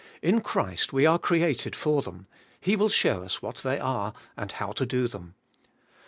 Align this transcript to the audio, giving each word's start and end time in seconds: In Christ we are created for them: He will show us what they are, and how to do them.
In 0.23 0.41
Christ 0.41 0.91
we 0.91 1.05
are 1.05 1.19
created 1.19 1.75
for 1.75 2.01
them: 2.01 2.25
He 2.59 2.75
will 2.75 2.89
show 2.89 3.21
us 3.21 3.43
what 3.43 3.57
they 3.57 3.77
are, 3.77 4.13
and 4.35 4.51
how 4.53 4.71
to 4.71 4.83
do 4.87 5.07
them. 5.07 5.35